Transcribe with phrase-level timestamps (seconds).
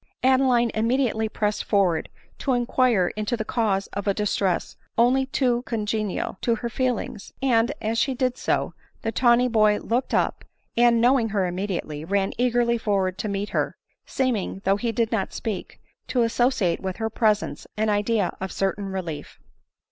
[0.23, 2.09] Adeline immediately pressed forward
[2.39, 7.71] to inquire into the cause of a distress only too congenial to her feelings; and
[7.83, 10.43] as she did so, the tawny boy looked up,
[10.75, 15.11] and, knowing her immediately, ran eagerly forward to meet her, seem ing, though he did
[15.11, 19.39] not speak, to associate with her presence an idea of certain relief.